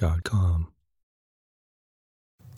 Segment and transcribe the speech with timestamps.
[0.00, 0.68] calmhistory.com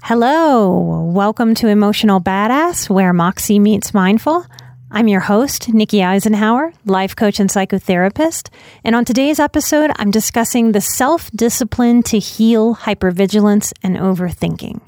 [0.02, 4.46] Hello, welcome to Emotional Badass, where Moxie meets Mindful.
[4.90, 8.50] I'm your host, Nikki Eisenhauer, life coach and psychotherapist.
[8.84, 14.80] And on today's episode, I'm discussing the self discipline to heal hypervigilance and overthinking.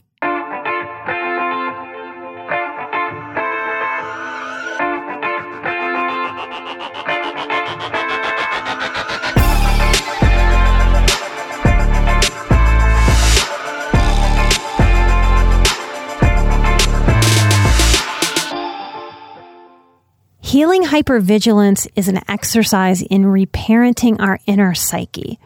[20.98, 25.38] Hypervigilance is an exercise in reparenting our inner psyche.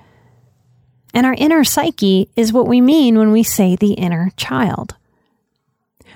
[1.14, 4.96] And our inner psyche is what we mean when we say the inner child.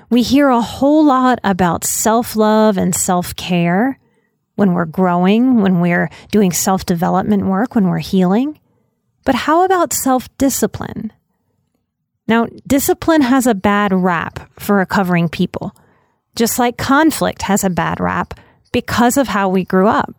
[0.08, 3.98] We hear a whole lot about self love and self care
[4.54, 8.58] when we're growing, when we're doing self development work, when we're healing.
[9.24, 11.12] But how about self discipline?
[12.28, 15.76] Now, discipline has a bad rap for recovering people,
[16.36, 18.38] just like conflict has a bad rap
[18.72, 20.14] because of how we grew up.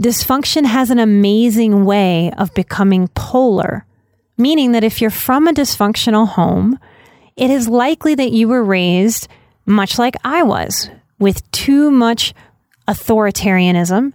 [0.00, 3.86] Dysfunction has an amazing way of becoming polar,
[4.38, 6.78] meaning that if you're from a dysfunctional home,
[7.36, 9.28] it is likely that you were raised
[9.64, 12.34] much like I was, with too much
[12.88, 14.12] authoritarianism,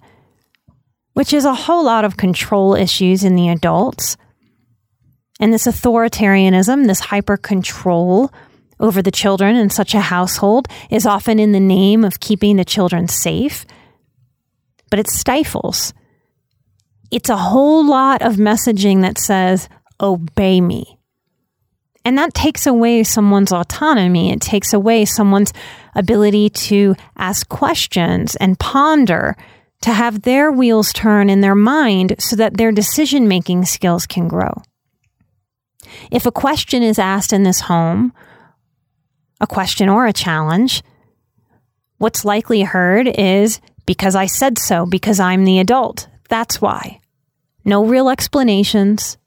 [1.14, 4.18] which is a whole lot of control issues in the adults.
[5.40, 8.32] And this authoritarianism, this hyper control,
[8.80, 12.66] over the children in such a household is often in the name of keeping the
[12.66, 13.66] children safe,
[14.90, 15.94] but it stifles.
[17.12, 21.00] It's a whole lot of messaging that says, obey me.
[22.06, 24.32] And that takes away someone's autonomy.
[24.32, 25.52] It takes away someone's
[25.94, 29.36] ability to ask questions and ponder,
[29.82, 34.28] to have their wheels turn in their mind so that their decision making skills can
[34.28, 34.62] grow.
[36.09, 38.14] If a question is asked in this home,
[39.40, 40.84] a question or a challenge,
[41.98, 46.08] what's likely heard is because I said so, because I'm the adult.
[46.30, 47.00] That's why.
[47.64, 49.18] No real explanations,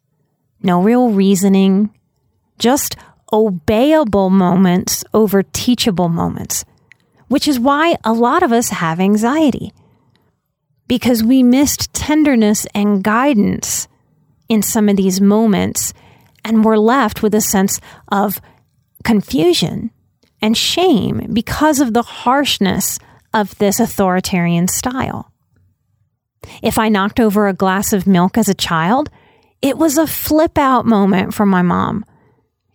[0.62, 1.90] no real reasoning,
[2.58, 2.96] just
[3.32, 6.64] obeyable moments over teachable moments,
[7.28, 9.72] which is why a lot of us have anxiety
[10.90, 13.86] because we missed tenderness and guidance
[14.48, 15.94] in some of these moments
[16.44, 18.40] and we're left with a sense of
[19.04, 19.92] confusion
[20.42, 22.98] and shame because of the harshness
[23.32, 25.32] of this authoritarian style.
[26.62, 29.10] If I knocked over a glass of milk as a child,
[29.62, 32.04] it was a flip out moment for my mom.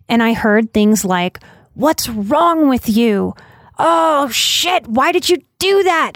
[0.08, 1.40] And I heard things like,
[1.74, 3.34] What's wrong with you?
[3.78, 6.12] Oh shit, why did you do that?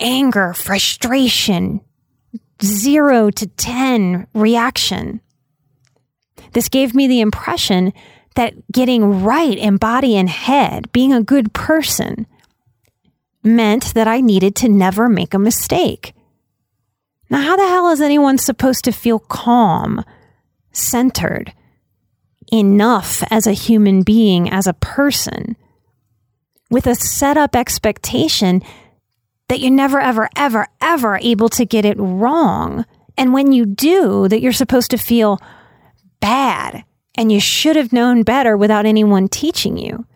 [0.00, 1.82] Anger, frustration,
[2.62, 5.20] zero to 10 reaction.
[6.52, 7.92] This gave me the impression
[8.34, 12.26] that getting right in body and head, being a good person,
[13.42, 16.14] meant that I needed to never make a mistake.
[17.28, 20.04] Now, how the hell is anyone supposed to feel calm,
[20.72, 21.52] centered,
[22.52, 25.56] enough as a human being, as a person,
[26.70, 28.62] with a set up expectation
[29.48, 32.84] that you're never, ever, ever, ever able to get it wrong?
[33.16, 35.38] And when you do, that you're supposed to feel
[36.20, 36.84] bad
[37.16, 40.06] and you should have known better without anyone teaching you.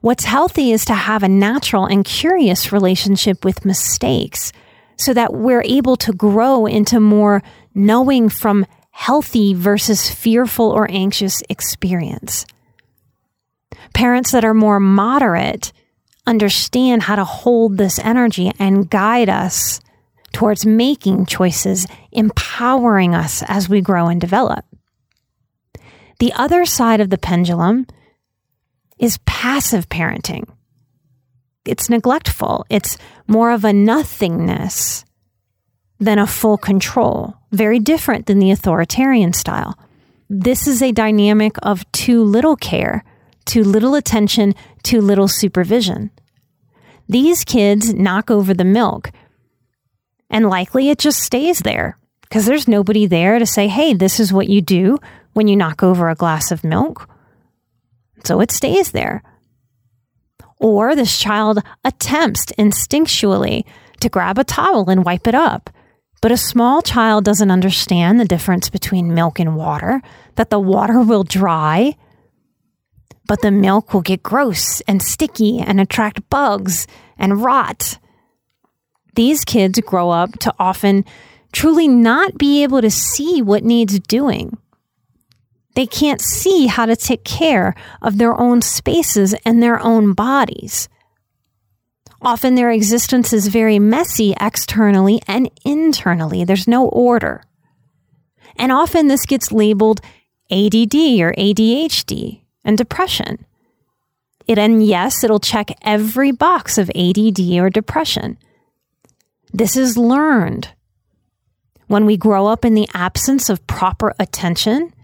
[0.00, 4.52] What's healthy is to have a natural and curious relationship with mistakes
[4.96, 7.42] so that we're able to grow into more
[7.74, 12.46] knowing from healthy versus fearful or anxious experience.
[13.94, 15.72] Parents that are more moderate
[16.26, 19.80] understand how to hold this energy and guide us
[20.32, 24.64] towards making choices, empowering us as we grow and develop.
[26.18, 27.86] The other side of the pendulum
[28.98, 30.48] is passive parenting.
[31.64, 32.64] It's neglectful.
[32.70, 32.96] It's
[33.26, 35.04] more of a nothingness
[35.98, 37.34] than a full control.
[37.52, 39.78] Very different than the authoritarian style.
[40.30, 43.04] This is a dynamic of too little care,
[43.44, 46.10] too little attention, too little supervision.
[47.08, 49.12] These kids knock over the milk,
[50.28, 54.32] and likely it just stays there because there's nobody there to say, hey, this is
[54.32, 54.98] what you do
[55.36, 57.10] when you knock over a glass of milk.
[58.24, 59.22] So it stays there.
[60.58, 63.66] Or this child attempts instinctually
[64.00, 65.68] to grab a towel and wipe it up.
[66.22, 70.00] But a small child doesn't understand the difference between milk and water,
[70.36, 71.96] that the water will dry,
[73.28, 76.86] but the milk will get gross and sticky and attract bugs
[77.18, 77.98] and rot.
[79.16, 81.04] These kids grow up to often
[81.52, 84.56] truly not be able to see what needs doing.
[85.76, 90.88] They can't see how to take care of their own spaces and their own bodies.
[92.22, 96.44] Often their existence is very messy externally and internally.
[96.44, 97.44] There's no order.
[98.56, 100.00] And often this gets labeled
[100.50, 103.44] ADD or ADHD and depression.
[104.46, 108.38] It, and yes, it'll check every box of ADD or depression.
[109.52, 110.70] This is learned.
[111.86, 114.94] When we grow up in the absence of proper attention,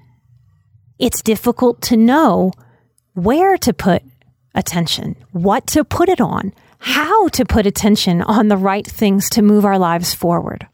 [1.03, 2.53] it's difficult to know
[3.15, 4.05] where to put
[4.55, 9.43] attention, what to put it on, how to put attention on the right things to
[9.43, 10.69] move our lives forward.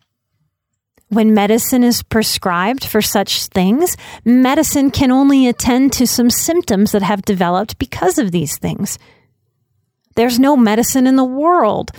[1.08, 7.00] When medicine is prescribed for such things, medicine can only attend to some symptoms that
[7.00, 8.98] have developed because of these things.
[10.14, 11.90] There's no medicine in the world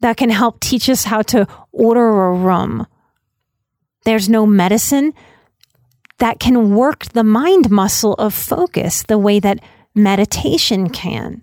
[0.00, 2.86] that can help teach us how to order a room.
[4.04, 5.12] There's no medicine
[6.18, 9.60] that can work the mind muscle of focus the way that
[9.94, 11.42] meditation can.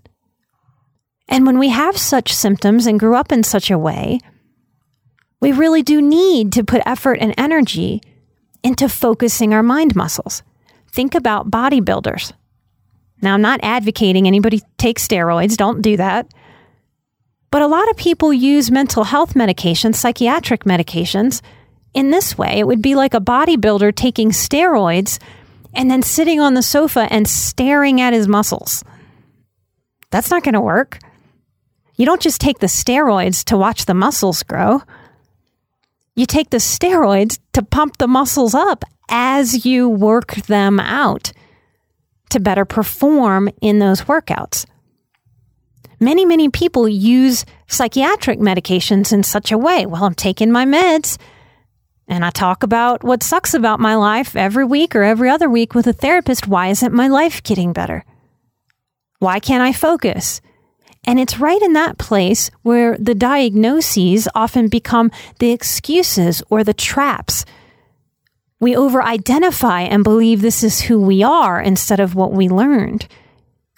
[1.27, 4.19] And when we have such symptoms and grew up in such a way,
[5.41, 8.01] we really do need to put effort and energy
[8.63, 10.43] into focusing our mind muscles.
[10.91, 12.31] Think about bodybuilders.
[13.21, 16.27] Now, I'm not advocating anybody take steroids, don't do that.
[17.51, 21.41] But a lot of people use mental health medications, psychiatric medications,
[21.95, 22.59] in this way.
[22.59, 25.17] It would be like a bodybuilder taking steroids
[25.73, 28.83] and then sitting on the sofa and staring at his muscles.
[30.11, 30.99] That's not going to work.
[31.95, 34.81] You don't just take the steroids to watch the muscles grow.
[36.15, 41.31] You take the steroids to pump the muscles up as you work them out
[42.29, 44.65] to better perform in those workouts.
[45.99, 49.85] Many, many people use psychiatric medications in such a way.
[49.85, 51.17] Well, I'm taking my meds
[52.07, 55.73] and I talk about what sucks about my life every week or every other week
[55.73, 56.47] with a therapist.
[56.47, 58.05] Why isn't my life getting better?
[59.19, 60.41] Why can't I focus?
[61.03, 66.73] And it's right in that place where the diagnoses often become the excuses or the
[66.73, 67.45] traps.
[68.59, 73.07] We over identify and believe this is who we are instead of what we learned.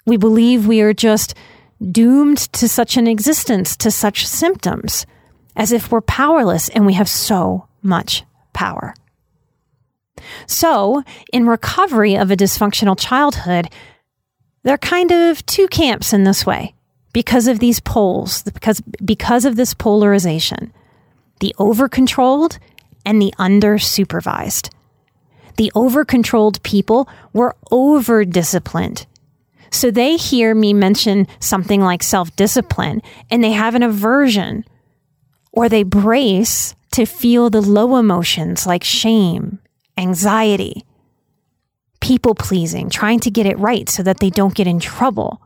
[0.06, 1.34] We believe we are just
[1.80, 5.06] doomed to such an existence, to such symptoms,
[5.54, 8.94] as if we're powerless and we have so much power.
[10.46, 13.68] So, in recovery of a dysfunctional childhood,
[14.64, 16.74] there are kind of two camps in this way
[17.12, 20.72] because of these poles, because, because of this polarization
[21.40, 22.58] the over controlled
[23.04, 24.70] and the under supervised.
[25.56, 29.06] The over controlled people were over disciplined.
[29.70, 34.64] So they hear me mention something like self discipline and they have an aversion
[35.52, 39.58] or they brace to feel the low emotions like shame,
[39.96, 40.84] anxiety,
[42.00, 45.42] people pleasing, trying to get it right so that they don't get in trouble.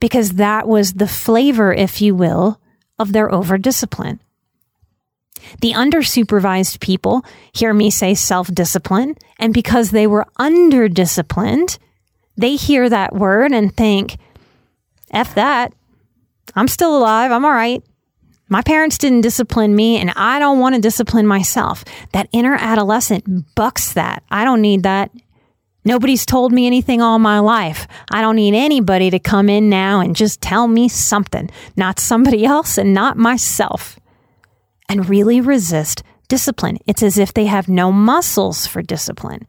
[0.00, 2.60] Because that was the flavor, if you will,
[2.98, 4.20] of their over discipline.
[5.60, 11.78] The undersupervised people hear me say self discipline, and because they were under disciplined,
[12.36, 14.16] they hear that word and think,
[15.10, 15.72] F that.
[16.54, 17.30] I'm still alive.
[17.30, 17.82] I'm all right.
[18.54, 21.84] My parents didn't discipline me, and I don't want to discipline myself.
[22.12, 24.22] That inner adolescent bucks that.
[24.30, 25.10] I don't need that.
[25.84, 27.88] Nobody's told me anything all my life.
[28.12, 32.44] I don't need anybody to come in now and just tell me something, not somebody
[32.54, 33.98] else and not myself.
[34.88, 36.78] And really resist discipline.
[36.86, 39.48] It's as if they have no muscles for discipline.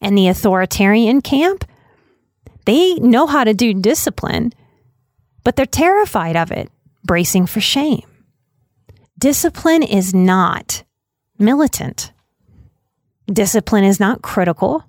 [0.00, 1.66] And the authoritarian camp,
[2.64, 4.54] they know how to do discipline,
[5.44, 6.71] but they're terrified of it
[7.04, 8.06] bracing for shame.
[9.18, 10.82] discipline is not
[11.38, 12.12] militant.
[13.26, 14.84] Discipline is not critical.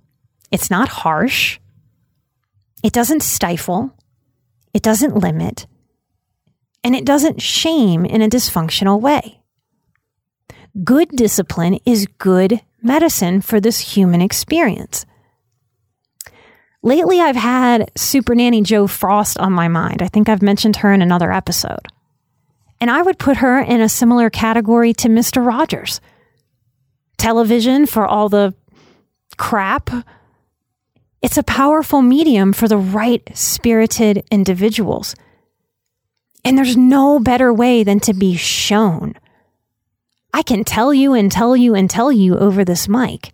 [0.51, 1.59] It's not harsh.
[2.83, 3.95] It doesn't stifle.
[4.73, 5.67] It doesn't limit.
[6.83, 9.39] And it doesn't shame in a dysfunctional way.
[10.83, 15.05] Good discipline is good medicine for this human experience.
[16.81, 20.01] Lately, I've had Super Nanny Jo Frost on my mind.
[20.01, 21.87] I think I've mentioned her in another episode.
[22.83, 25.45] And I would put her in a similar category to Mr.
[25.45, 26.01] Rogers.
[27.17, 28.53] Television for all the
[29.37, 29.89] crap.
[31.21, 35.15] It's a powerful medium for the right spirited individuals.
[36.43, 39.13] And there's no better way than to be shown.
[40.33, 43.31] I can tell you and tell you and tell you over this mic.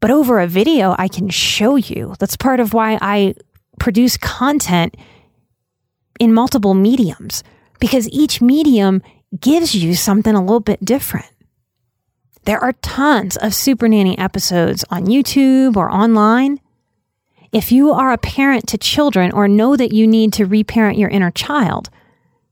[0.00, 2.14] But over a video, I can show you.
[2.18, 3.34] That's part of why I
[3.78, 4.94] produce content
[6.20, 7.42] in multiple mediums,
[7.78, 9.02] because each medium
[9.38, 11.26] gives you something a little bit different.
[12.44, 16.60] There are tons of Super Nanny episodes on YouTube or online.
[17.52, 21.08] If you are a parent to children or know that you need to reparent your
[21.08, 21.90] inner child,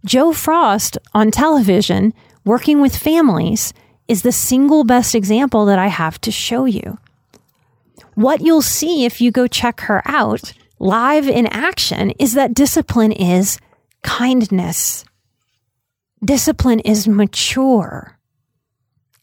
[0.04, 2.12] Jo Frost on television
[2.45, 3.73] working with families
[4.09, 6.99] is the single best example that I have to show you.
[8.14, 13.12] What you'll see if you go check her out live in action is that discipline
[13.12, 13.59] is
[14.02, 15.04] kindness.
[16.25, 18.19] Discipline is mature.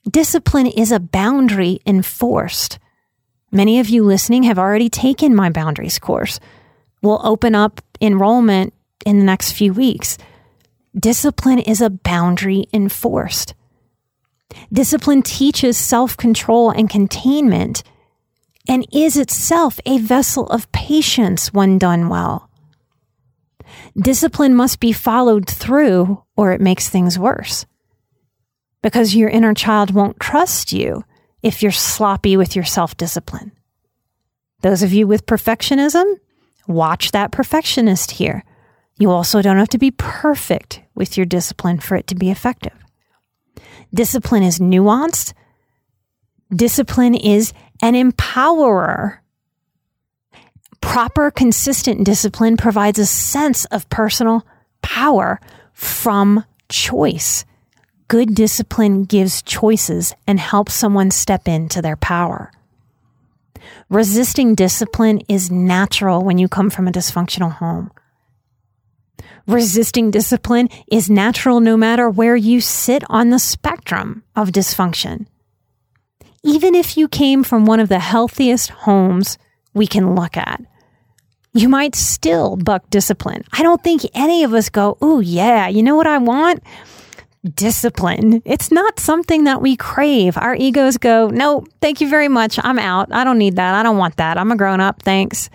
[0.07, 2.77] Discipline is a boundary enforced.
[3.51, 6.39] Many of you listening have already taken my boundaries course.
[7.01, 10.19] We'll open up enrollment in the next few weeks.
[10.97, 13.55] Discipline is a boundary enforced.
[14.71, 17.81] Discipline teaches self control and containment
[18.67, 22.49] and is itself a vessel of patience when done well.
[23.97, 27.67] Discipline must be followed through or it makes things worse
[28.81, 31.05] because your inner child won't trust you
[31.43, 33.51] if you're sloppy with your self discipline.
[34.61, 36.15] Those of you with perfectionism,
[36.65, 38.43] watch that perfectionist here.
[38.97, 42.73] You also don't have to be perfect with your discipline for it to be effective.
[43.93, 45.33] Discipline is nuanced.
[46.49, 49.19] Discipline is an empowerer.
[50.81, 54.43] Proper, consistent discipline provides a sense of personal
[54.81, 55.39] power
[55.73, 57.45] from choice.
[58.07, 62.51] Good discipline gives choices and helps someone step into their power.
[63.89, 67.91] Resisting discipline is natural when you come from a dysfunctional home.
[69.47, 75.25] Resisting discipline is natural no matter where you sit on the spectrum of dysfunction.
[76.43, 79.37] Even if you came from one of the healthiest homes
[79.73, 80.61] we can look at,
[81.53, 83.43] you might still buck discipline.
[83.51, 86.63] I don't think any of us go, oh, yeah, you know what I want?
[87.43, 88.41] Discipline.
[88.45, 90.37] It's not something that we crave.
[90.37, 92.59] Our egos go, no, thank you very much.
[92.63, 93.11] I'm out.
[93.11, 93.75] I don't need that.
[93.75, 94.37] I don't want that.
[94.37, 95.01] I'm a grown up.
[95.03, 95.49] Thanks.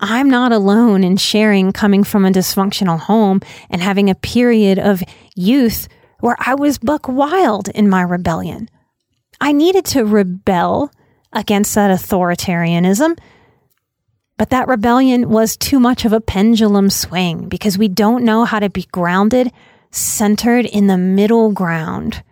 [0.00, 5.02] I'm not alone in sharing coming from a dysfunctional home and having a period of
[5.36, 5.88] youth
[6.20, 8.68] where I was buck wild in my rebellion.
[9.40, 10.90] I needed to rebel
[11.32, 13.18] against that authoritarianism,
[14.40, 18.58] but that rebellion was too much of a pendulum swing because we don't know how
[18.58, 19.52] to be grounded,
[19.90, 22.22] centered in the middle ground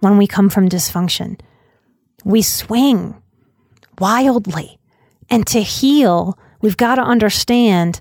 [0.00, 1.38] when we come from dysfunction.
[2.24, 3.14] We swing
[4.00, 4.80] wildly.
[5.30, 8.00] And to heal, We've got to understand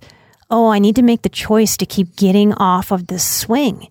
[0.49, 3.89] oh, I need to make the choice to keep getting off of this swing.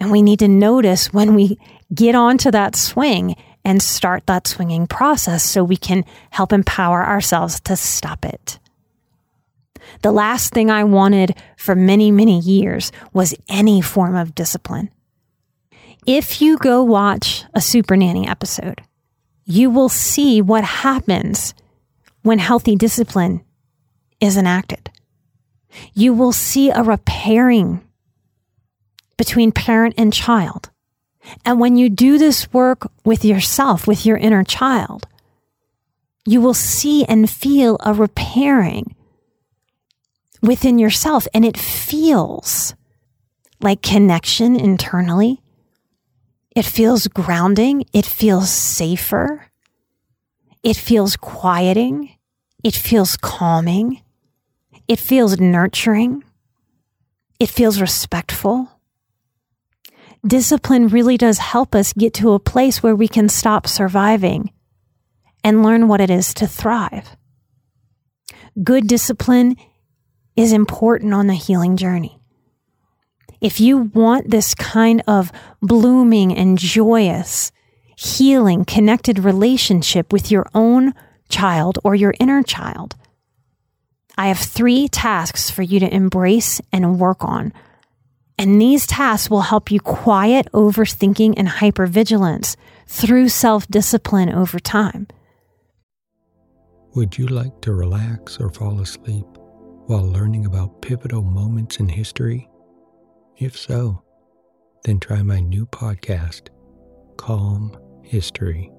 [0.00, 1.58] And we need to notice when we
[1.94, 7.58] get onto that swing and start that swinging process so we can help empower ourselves
[7.58, 8.60] to stop it.
[10.02, 14.90] The last thing I wanted for many, many years was any form of discipline.
[16.06, 18.82] If you go watch a Super Nanny episode,
[19.44, 21.52] you will see what happens
[22.22, 23.44] when healthy discipline
[24.20, 24.92] is enacted.
[25.92, 27.84] You will see a repairing
[29.16, 30.70] between parent and child.
[31.44, 35.06] And when you do this work with yourself, with your inner child,
[36.24, 38.94] you will see and feel a repairing
[40.42, 41.26] within yourself.
[41.32, 42.74] And it feels
[43.60, 45.40] like connection internally.
[46.54, 47.84] It feels grounding.
[47.92, 49.46] It feels safer.
[50.62, 52.16] It feels quieting.
[52.64, 54.02] It feels calming.
[54.88, 56.24] It feels nurturing.
[57.38, 58.75] It feels respectful.
[60.26, 64.50] Discipline really does help us get to a place where we can stop surviving
[65.44, 67.16] and learn what it is to thrive.
[68.62, 69.56] Good discipline
[70.34, 72.18] is important on the healing journey.
[73.40, 75.30] If you want this kind of
[75.60, 77.52] blooming and joyous,
[77.96, 80.94] healing, connected relationship with your own
[81.28, 82.96] child or your inner child,
[84.18, 87.52] I have three tasks for you to embrace and work on.
[88.38, 95.08] And these tasks will help you quiet overthinking and hypervigilance through self discipline over time.
[96.94, 99.26] Would you like to relax or fall asleep
[99.86, 102.48] while learning about pivotal moments in history?
[103.36, 104.02] If so,
[104.84, 106.48] then try my new podcast,
[107.18, 108.72] Calm History.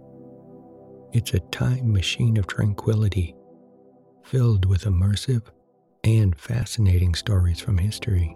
[1.14, 3.36] It's a time machine of tranquility
[4.24, 5.44] filled with immersive
[6.04, 8.36] and fascinating stories from history.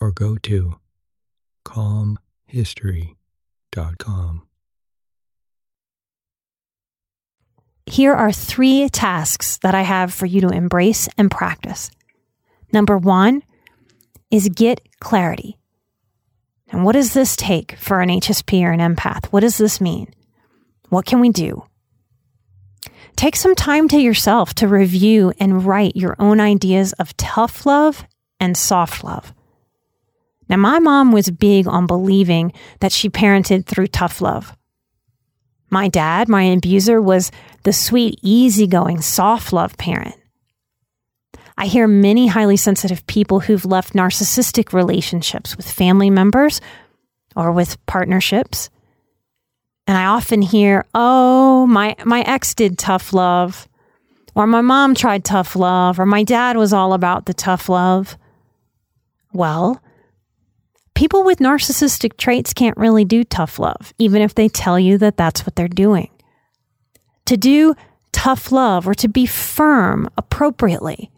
[0.00, 0.78] or go to
[1.64, 4.46] calmhistory.com.
[7.86, 11.90] Here are three tasks that I have for you to embrace and practice.
[12.72, 13.42] Number one
[14.30, 15.56] is get clarity.
[16.68, 19.26] And what does this take for an HSP or an empath?
[19.26, 20.14] What does this mean?
[20.88, 21.64] What can we do?
[23.16, 28.06] Take some time to yourself to review and write your own ideas of tough love
[28.38, 29.34] and soft love.
[30.50, 34.54] Now, my mom was big on believing that she parented through tough love.
[35.70, 37.30] My dad, my abuser, was
[37.62, 40.16] the sweet, easygoing, soft love parent.
[41.56, 46.60] I hear many highly sensitive people who've left narcissistic relationships with family members
[47.34, 48.68] or with partnerships
[49.90, 53.66] and I often hear, "Oh, my my ex did tough love."
[54.36, 58.16] Or my mom tried tough love, or my dad was all about the tough love.
[59.32, 59.82] Well,
[61.00, 65.16] people with narcissistic traits can't really do tough love, even if they tell you that
[65.16, 66.10] that's what they're doing.
[67.24, 67.74] To do
[68.12, 71.10] tough love or to be firm appropriately,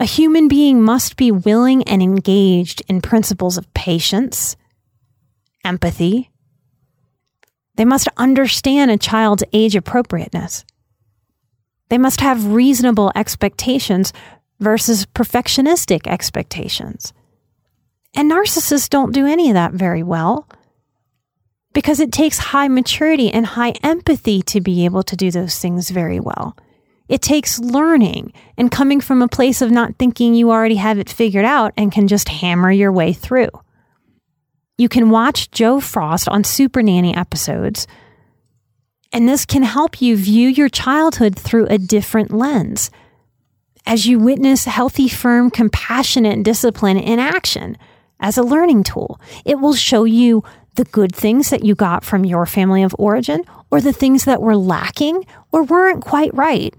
[0.00, 4.56] a human being must be willing and engaged in principles of patience,
[5.64, 6.32] empathy,
[7.76, 10.64] they must understand a child's age appropriateness.
[11.90, 14.12] They must have reasonable expectations
[14.58, 17.12] versus perfectionistic expectations.
[18.14, 20.48] And narcissists don't do any of that very well
[21.72, 25.90] because it takes high maturity and high empathy to be able to do those things
[25.90, 26.56] very well.
[27.08, 31.10] It takes learning and coming from a place of not thinking you already have it
[31.10, 33.50] figured out and can just hammer your way through.
[34.78, 37.86] You can watch Jo Frost on Super Nanny episodes,
[39.12, 42.90] and this can help you view your childhood through a different lens
[43.86, 47.76] as you witness healthy, firm, compassionate discipline in action
[48.20, 49.20] as a learning tool.
[49.44, 50.42] It will show you
[50.74, 54.42] the good things that you got from your family of origin or the things that
[54.42, 56.74] were lacking or weren't quite right.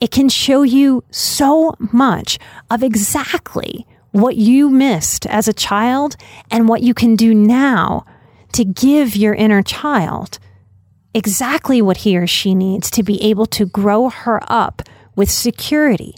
[0.00, 2.38] It can show you so much
[2.70, 6.16] of exactly what you missed as a child
[6.50, 8.04] and what you can do now
[8.52, 10.38] to give your inner child
[11.14, 14.82] exactly what he or she needs to be able to grow her up
[15.14, 16.14] with security.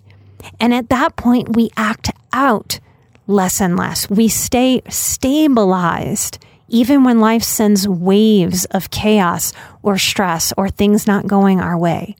[0.60, 2.80] And at that point, we act out
[3.26, 4.08] less and less.
[4.08, 11.26] We stay stabilized even when life sends waves of chaos or stress or things not
[11.26, 12.16] going our way.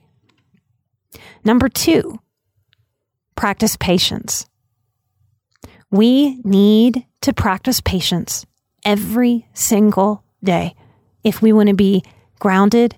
[1.44, 2.20] Number two,
[3.36, 4.46] practice patience.
[5.90, 8.44] We need to practice patience
[8.84, 10.74] every single day
[11.22, 12.04] if we want to be
[12.38, 12.96] grounded,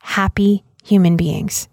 [0.00, 1.68] happy human beings.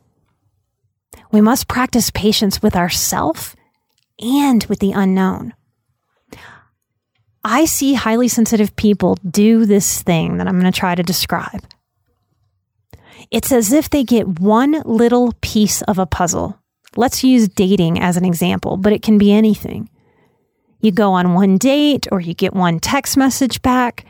[1.31, 3.55] We must practice patience with ourself
[4.19, 5.53] and with the unknown.
[7.45, 11.63] I see highly sensitive people do this thing that I'm going to try to describe.
[13.29, 16.59] It's as if they get one little piece of a puzzle.
[16.95, 19.91] Let's use dating as an example, but it can be anything.
[20.81, 24.07] You go on one date or you get one text message back.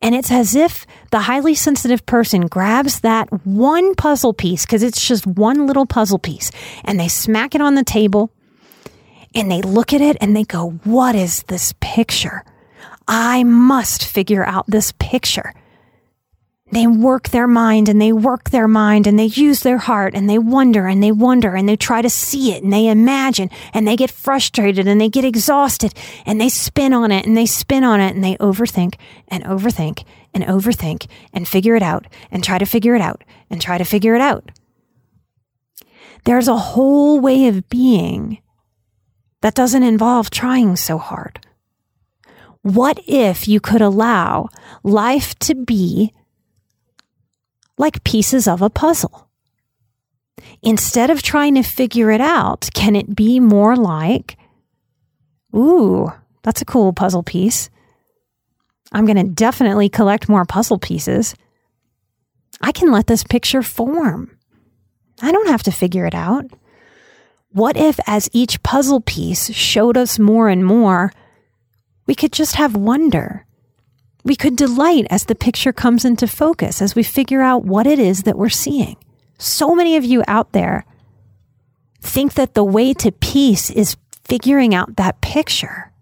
[0.00, 5.04] And it's as if the highly sensitive person grabs that one puzzle piece, because it's
[5.04, 6.52] just one little puzzle piece,
[6.84, 8.30] and they smack it on the table
[9.34, 12.44] and they look at it and they go, What is this picture?
[13.08, 15.52] I must figure out this picture.
[16.72, 20.28] They work their mind and they work their mind and they use their heart and
[20.28, 23.86] they wonder and they wonder and they try to see it and they imagine and
[23.86, 27.84] they get frustrated and they get exhausted and they spin on it and they spin
[27.84, 28.96] on it and they overthink
[29.28, 33.62] and overthink and overthink and figure it out and try to figure it out and
[33.62, 34.50] try to figure it out.
[36.24, 38.42] There's a whole way of being
[39.40, 41.46] that doesn't involve trying so hard.
[42.66, 44.48] What if you could allow
[44.82, 46.12] life to be
[47.78, 49.28] like pieces of a puzzle?
[50.62, 54.36] Instead of trying to figure it out, can it be more like,
[55.54, 56.10] ooh,
[56.42, 57.70] that's a cool puzzle piece.
[58.90, 61.36] I'm going to definitely collect more puzzle pieces.
[62.60, 64.36] I can let this picture form.
[65.22, 66.46] I don't have to figure it out.
[67.50, 71.12] What if, as each puzzle piece showed us more and more,
[72.06, 73.44] we could just have wonder.
[74.24, 77.98] We could delight as the picture comes into focus, as we figure out what it
[77.98, 78.96] is that we're seeing.
[79.38, 80.84] So many of you out there
[82.00, 85.92] think that the way to peace is figuring out that picture.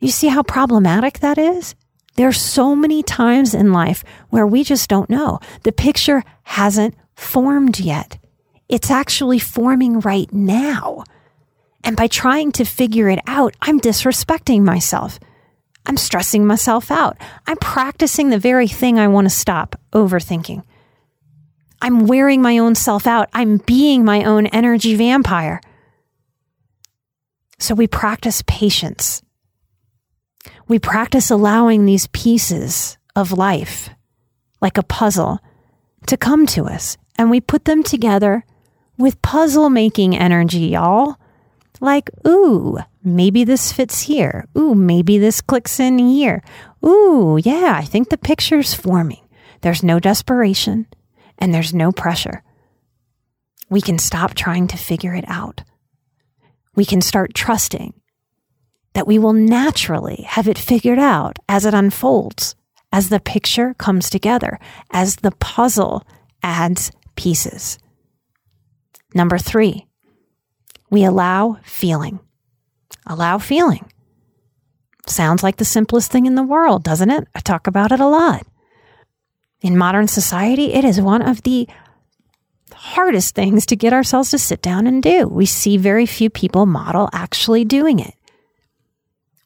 [0.00, 1.74] You see how problematic that is?
[2.16, 5.38] There are so many times in life where we just don't know.
[5.62, 8.18] The picture hasn't formed yet.
[8.68, 11.04] It's actually forming right now.
[11.84, 15.18] And by trying to figure it out, I'm disrespecting myself.
[15.84, 17.16] I'm stressing myself out.
[17.46, 20.62] I'm practicing the very thing I want to stop overthinking.
[21.80, 23.28] I'm wearing my own self out.
[23.32, 25.60] I'm being my own energy vampire.
[27.58, 29.22] So we practice patience.
[30.68, 33.90] We practice allowing these pieces of life,
[34.60, 35.40] like a puzzle,
[36.06, 36.96] to come to us.
[37.18, 38.44] And we put them together
[38.96, 41.16] with puzzle making energy, y'all
[41.82, 44.46] like, ooh, maybe this fits here.
[44.56, 46.42] Ooh, maybe this clicks in here.
[46.84, 49.20] Ooh, yeah, I think the picture's forming.
[49.60, 50.86] There's no desperation
[51.38, 52.42] and there's no pressure.
[53.68, 55.62] We can stop trying to figure it out.
[56.74, 57.94] We can start trusting
[58.94, 62.54] that we will naturally have it figured out as it unfolds,
[62.92, 64.58] as the picture comes together,
[64.90, 66.06] as the puzzle
[66.42, 67.78] adds pieces.
[69.14, 69.86] Number three,
[70.92, 72.20] we allow feeling.
[73.06, 73.90] Allow feeling.
[75.06, 77.26] Sounds like the simplest thing in the world, doesn't it?
[77.34, 78.46] I talk about it a lot.
[79.62, 81.66] In modern society, it is one of the
[82.74, 85.26] hardest things to get ourselves to sit down and do.
[85.26, 88.14] We see very few people model actually doing it.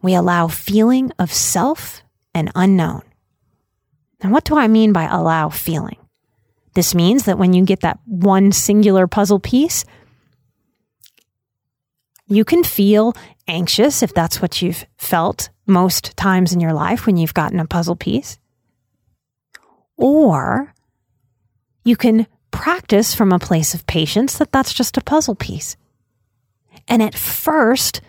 [0.03, 2.03] We allow feeling of self
[2.35, 3.03] and unknown.
[4.21, 5.99] And what do I mean by allow feeling?
[6.75, 9.85] This means that when you get that one singular puzzle piece,
[12.27, 13.15] you can feel
[13.49, 17.67] anxious if that's what you've felt most times in your life when you've gotten a
[17.67, 18.39] puzzle piece.
[19.97, 20.75] Or
[21.85, 25.77] you can practice from a place of patience that that's just a puzzle piece.
[26.89, 28.01] And at first,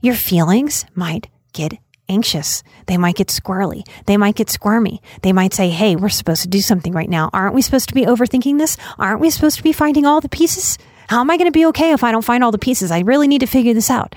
[0.00, 1.74] your feelings might get
[2.08, 2.62] anxious.
[2.86, 3.86] They might get squirrely.
[4.06, 5.02] They might get squirmy.
[5.22, 7.30] They might say, Hey, we're supposed to do something right now.
[7.32, 8.76] Aren't we supposed to be overthinking this?
[8.98, 10.78] Aren't we supposed to be finding all the pieces?
[11.08, 12.90] How am I going to be okay if I don't find all the pieces?
[12.90, 14.14] I really need to figure this out.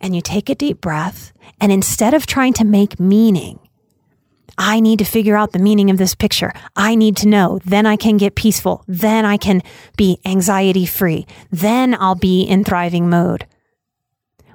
[0.00, 3.60] And you take a deep breath, and instead of trying to make meaning,
[4.58, 6.52] I need to figure out the meaning of this picture.
[6.76, 7.60] I need to know.
[7.64, 8.84] Then I can get peaceful.
[8.86, 9.62] Then I can
[9.96, 11.26] be anxiety free.
[11.50, 13.46] Then I'll be in thriving mode.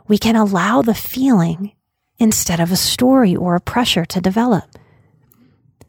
[0.07, 1.71] We can allow the feeling
[2.19, 4.65] instead of a story or a pressure to develop.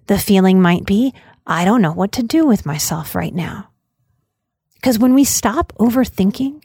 [0.07, 1.13] The feeling might be,
[1.47, 3.71] I don't know what to do with myself right now.
[4.81, 6.63] Because when we stop overthinking,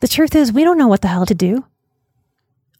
[0.00, 1.64] the truth is we don't know what the hell to do.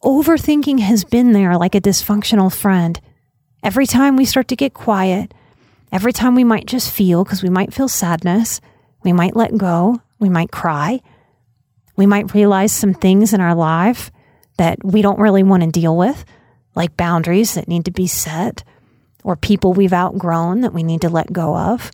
[0.03, 2.99] Overthinking has been there like a dysfunctional friend.
[3.63, 5.33] Every time we start to get quiet,
[5.91, 8.61] every time we might just feel, because we might feel sadness,
[9.03, 11.01] we might let go, we might cry,
[11.95, 14.11] we might realize some things in our life
[14.57, 16.25] that we don't really want to deal with,
[16.75, 18.63] like boundaries that need to be set,
[19.23, 21.91] or people we've outgrown that we need to let go of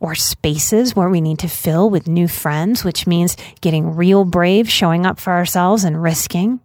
[0.00, 4.68] or spaces where we need to fill with new friends, which means getting real brave,
[4.68, 6.60] showing up for ourselves and risking.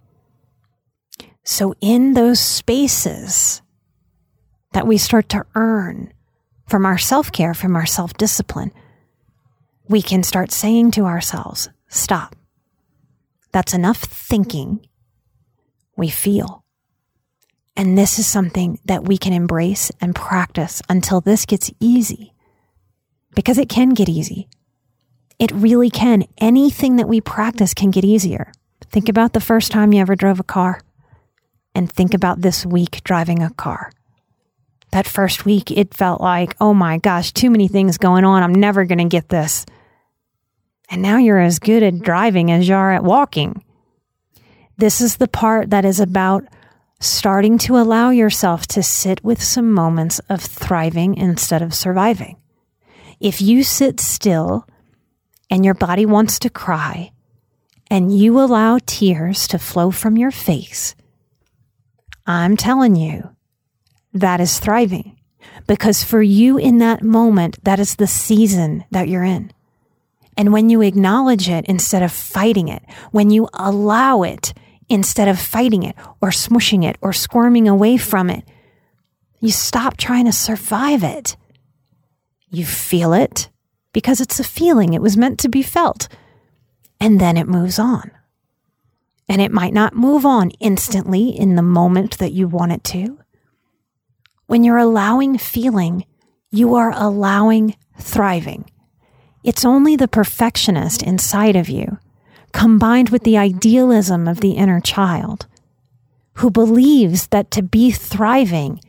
[1.43, 3.61] So, in those spaces
[4.73, 6.13] that we start to earn
[6.67, 8.71] from our self care, from our self discipline,
[9.87, 12.35] we can start saying to ourselves, stop.
[13.51, 14.85] That's enough thinking.
[15.97, 16.63] We feel.
[17.75, 22.30] And this is something that we can embrace and practice until this gets easy
[23.35, 24.47] because it can get easy.
[25.39, 26.25] It really can.
[26.37, 28.51] Anything that we practice can get easier.
[28.91, 30.81] Think about the first time you ever drove a car
[31.73, 33.91] and think about this week driving a car.
[34.91, 38.43] That first week, it felt like, oh my gosh, too many things going on.
[38.43, 39.65] I'm never going to get this.
[40.89, 43.63] And now you're as good at driving as you are at walking.
[44.77, 46.43] This is the part that is about
[46.99, 52.40] starting to allow yourself to sit with some moments of thriving instead of surviving.
[53.21, 54.67] If you sit still
[55.47, 57.11] and your body wants to cry,
[57.87, 60.95] and you allow tears to flow from your face,
[62.25, 63.29] I'm telling you,
[64.11, 65.19] that is thriving.
[65.67, 69.51] Because for you in that moment, that is the season that you're in.
[70.35, 72.81] And when you acknowledge it instead of fighting it,
[73.11, 74.53] when you allow it
[74.89, 78.45] instead of fighting it or smushing it or squirming away from it,
[79.39, 81.37] you stop trying to survive it.
[82.51, 83.49] You feel it
[83.93, 84.93] because it's a feeling.
[84.93, 86.07] It was meant to be felt.
[86.99, 88.11] And then it moves on.
[89.27, 93.17] And it might not move on instantly in the moment that you want it to.
[94.47, 96.05] When you're allowing feeling,
[96.51, 98.69] you are allowing thriving.
[99.43, 101.97] It's only the perfectionist inside of you,
[102.51, 105.47] combined with the idealism of the inner child,
[106.35, 108.81] who believes that to be thriving,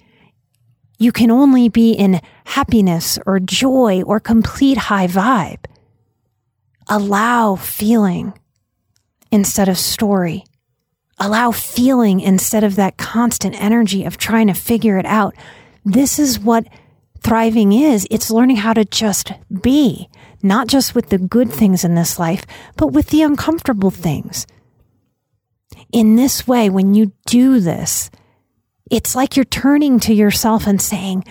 [0.98, 5.64] you can only be in happiness or joy or complete high vibe.
[6.88, 8.34] Allow feeling
[9.30, 10.44] instead of story.
[11.18, 15.34] Allow feeling instead of that constant energy of trying to figure it out.
[15.84, 16.66] This is what
[17.20, 18.06] thriving is.
[18.10, 20.08] It's learning how to just be,
[20.42, 22.44] not just with the good things in this life,
[22.76, 24.46] but with the uncomfortable things.
[25.92, 28.10] In this way, when you do this,
[28.92, 31.24] it's like you're turning to yourself and saying,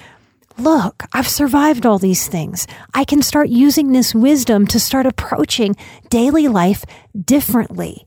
[0.57, 2.67] Look, I've survived all these things.
[2.93, 5.77] I can start using this wisdom to start approaching
[6.09, 6.83] daily life
[7.17, 8.05] differently.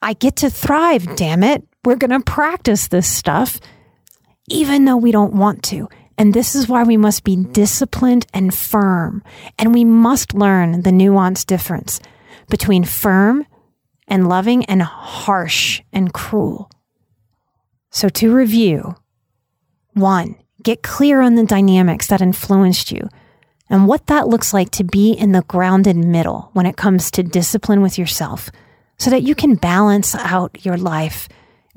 [0.00, 1.64] I get to thrive, damn it.
[1.84, 3.60] We're going to practice this stuff,
[4.48, 5.88] even though we don't want to.
[6.16, 9.22] And this is why we must be disciplined and firm.
[9.58, 12.00] And we must learn the nuanced difference
[12.48, 13.46] between firm
[14.08, 16.70] and loving and harsh and cruel.
[17.92, 18.96] So, to review
[19.92, 23.08] one, get clear on the dynamics that influenced you
[23.70, 27.22] and what that looks like to be in the grounded middle when it comes to
[27.22, 28.50] discipline with yourself
[28.98, 31.28] so that you can balance out your life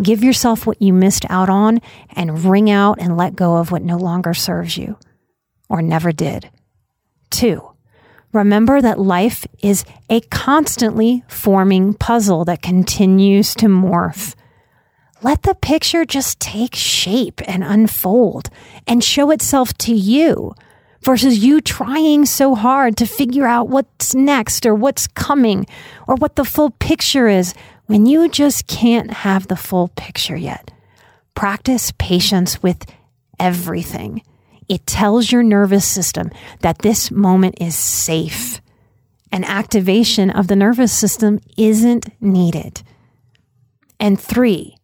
[0.02, 1.80] Give yourself what you missed out on
[2.14, 4.98] and wring out and let go of what no longer serves you
[5.70, 6.50] or never did.
[7.30, 7.72] Two,
[8.34, 14.36] remember that life is a constantly forming puzzle that continues to morph.
[15.26, 18.52] Let the picture just take shape and unfold
[18.86, 20.54] and show itself to you
[21.02, 25.66] versus you trying so hard to figure out what's next or what's coming
[26.08, 27.56] or what the full picture is
[27.88, 30.70] when you just can't have the full picture yet.
[31.34, 32.86] Practice patience with
[33.40, 34.22] everything.
[34.70, 38.62] It tells your nervous system that this moment is safe.
[39.32, 42.84] and activation of the nervous system isn't needed.
[44.00, 44.78] And three,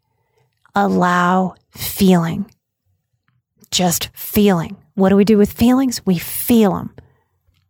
[0.75, 2.49] allow feeling.
[3.71, 4.77] Just feeling.
[4.95, 6.05] What do we do with feelings?
[6.05, 6.95] We feel them.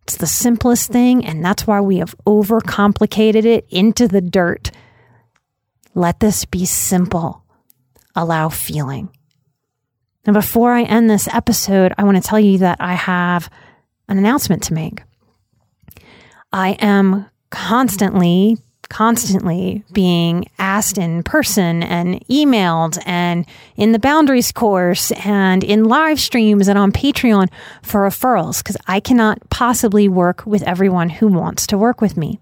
[0.04, 4.72] It's the simplest thing, and that's why we have overcomplicated it into the dirt.
[5.94, 7.44] Let this be simple.
[8.16, 9.10] Allow feeling.
[10.26, 13.50] And before I end this episode, I want to tell you that I have
[14.08, 15.04] an announcement to make.
[16.52, 18.58] I am constantly,
[18.92, 23.46] constantly being asked in person and emailed and
[23.78, 27.48] in the boundaries course and in live streams and on Patreon
[27.82, 32.42] for referrals because I cannot possibly work with everyone who wants to work with me.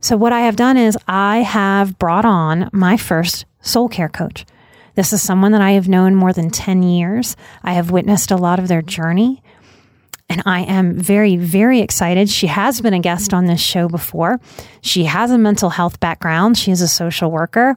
[0.00, 4.46] So, what I have done is I have brought on my first soul care coach.
[4.94, 7.36] This is someone that I have known more than 10 years.
[7.62, 9.42] I have witnessed a lot of their journey.
[10.28, 12.28] And I am very, very excited.
[12.28, 14.40] She has been a guest on this show before.
[14.82, 16.58] She has a mental health background.
[16.58, 17.76] She is a social worker.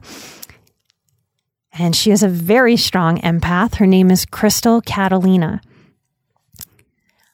[1.72, 3.76] And she is a very strong empath.
[3.76, 5.62] Her name is Crystal Catalina.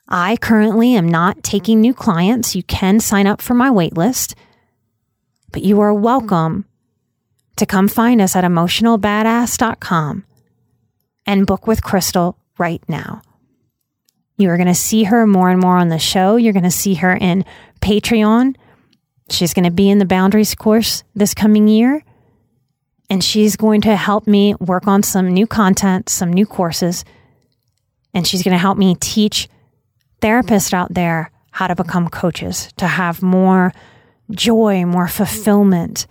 [0.09, 2.55] I currently am not taking new clients.
[2.55, 4.35] You can sign up for my waitlist
[5.53, 6.67] but you are welcome
[7.57, 10.25] to come find us at emotionalbadass.com
[11.27, 13.23] and book with Crystal right now.
[14.39, 16.37] You are going to see her more and more on the show.
[16.37, 17.45] You're going to see her in
[17.81, 18.55] Patreon.
[19.31, 22.03] She's going to be in the boundaries course this coming year.
[23.11, 27.05] And she's going to help me work on some new content, some new courses.
[28.15, 29.49] And she's going to help me teach
[30.23, 33.73] therapists out there how to become coaches, to have more
[34.31, 36.07] joy, more fulfillment,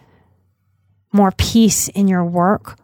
[1.13, 2.77] more peace in your work,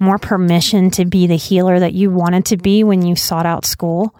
[0.00, 3.64] more permission to be the healer that you wanted to be when you sought out
[3.64, 4.14] school.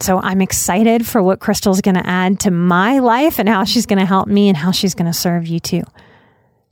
[0.00, 3.86] So I'm excited for what Crystal's going to add to my life and how she's
[3.86, 5.82] going to help me and how she's going to serve you too.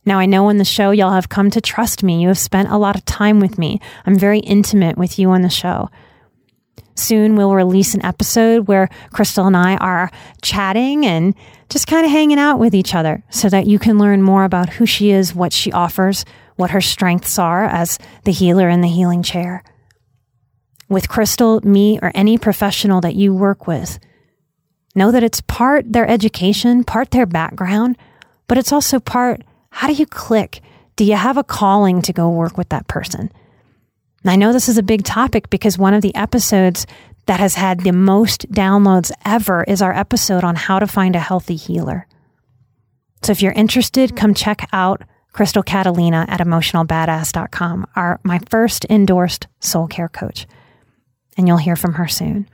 [0.05, 2.21] Now, I know on the show, y'all have come to trust me.
[2.21, 3.81] You have spent a lot of time with me.
[4.05, 5.89] I'm very intimate with you on the show.
[6.97, 10.11] Soon we'll release an episode where Crystal and I are
[10.43, 11.35] chatting and
[11.71, 14.69] just kind of hanging out with each other so that you can learn more about
[14.69, 16.25] who she is, what she offers,
[16.57, 19.65] what her strengths are as the healer in the healing chair.
[20.95, 23.99] With Crystal, me, or any professional that you work with,
[24.95, 27.99] know that it's part their education, part their background,
[28.47, 30.61] but it's also part how do you click?
[30.95, 33.29] Do you have a calling to go work with that person?
[34.23, 36.87] And I know this is a big topic because one of the episodes
[37.27, 41.19] that has had the most downloads ever is our episode on how to find a
[41.19, 42.07] healthy healer.
[43.25, 45.03] So if you're interested, come check out
[45.33, 50.47] Crystal Catalina at emotionalbadass.com, our my first endorsed soul care coach.
[51.37, 52.49] And you'll hear from her soon.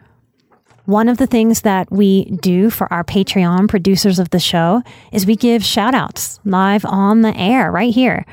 [0.87, 5.27] One of the things that we do for our Patreon producers of the show is
[5.27, 8.25] we give shout outs live on the air right here.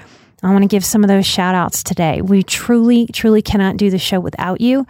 [0.41, 2.21] I want to give some of those shout outs today.
[2.21, 4.85] We truly, truly cannot do the show without you.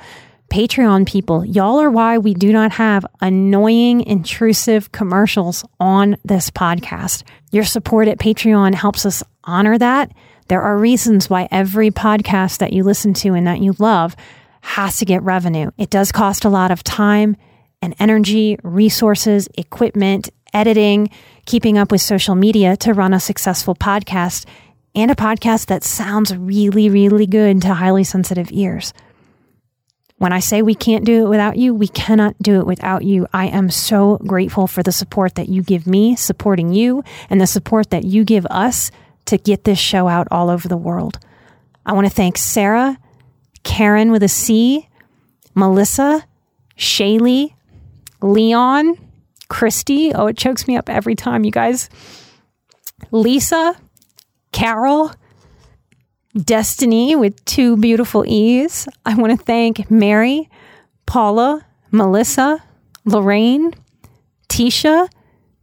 [0.50, 7.24] Patreon people, y'all are why we do not have annoying, intrusive commercials on this podcast.
[7.52, 10.12] Your support at Patreon helps us honor that.
[10.48, 14.16] There are reasons why every podcast that you listen to and that you love
[14.62, 15.72] has to get revenue.
[15.78, 17.38] It does cost a lot of time
[17.82, 21.10] and energy, resources, equipment, editing,
[21.46, 24.46] keeping up with social media to run a successful podcast
[24.96, 28.94] and a podcast that sounds really, really good to highly sensitive ears.
[30.18, 33.28] When I say we can't do it without you, we cannot do it without you.
[33.32, 37.46] I am so grateful for the support that you give me, supporting you, and the
[37.46, 38.90] support that you give us
[39.26, 41.20] to get this show out all over the world.
[41.86, 42.98] I want to thank Sarah,
[43.68, 44.88] Karen with a C,
[45.54, 46.26] Melissa,
[46.78, 47.54] Shaylee,
[48.22, 48.98] Leon,
[49.50, 50.14] Christy.
[50.14, 51.90] Oh, it chokes me up every time, you guys.
[53.12, 53.76] Lisa,
[54.54, 55.12] Carol,
[56.34, 58.88] Destiny with two beautiful E's.
[59.06, 60.50] I want to thank Mary,
[61.06, 62.64] Paula, Melissa,
[63.04, 63.74] Lorraine,
[64.48, 65.10] Tisha,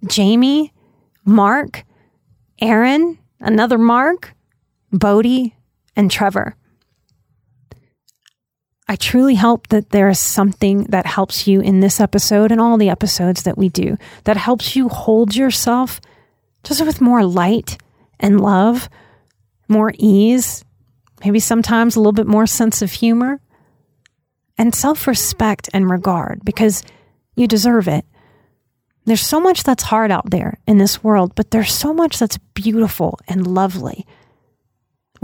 [0.06, 0.74] Jamie,
[1.24, 1.84] Mark,
[2.60, 4.34] Aaron, another Mark,
[4.92, 5.56] Bodie,
[5.96, 6.54] and Trevor.
[8.86, 12.76] I truly hope that there is something that helps you in this episode and all
[12.76, 16.00] the episodes that we do that helps you hold yourself
[16.64, 17.78] just with more light
[18.20, 18.88] and love,
[19.68, 20.64] more ease,
[21.24, 23.40] maybe sometimes a little bit more sense of humor,
[24.58, 26.82] and self respect and regard because
[27.36, 28.04] you deserve it.
[29.06, 32.38] There's so much that's hard out there in this world, but there's so much that's
[32.54, 34.06] beautiful and lovely.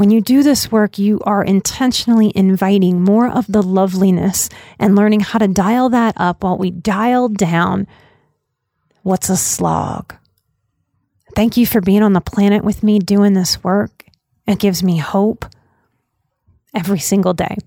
[0.00, 5.20] When you do this work, you are intentionally inviting more of the loveliness and learning
[5.20, 7.86] how to dial that up while we dial down
[9.02, 10.14] what's a slog.
[11.36, 14.06] Thank you for being on the planet with me doing this work.
[14.46, 15.44] It gives me hope
[16.74, 17.58] every single day.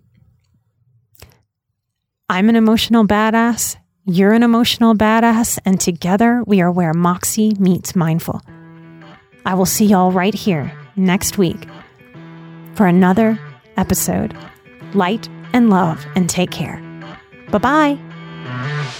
[2.29, 3.75] I'm an emotional badass.
[4.05, 5.59] You're an emotional badass.
[5.65, 8.41] And together we are where Moxie meets mindful.
[9.45, 11.67] I will see y'all right here next week
[12.75, 13.39] for another
[13.77, 14.35] episode.
[14.93, 16.81] Light and love, and take care.
[17.51, 18.99] Bye bye.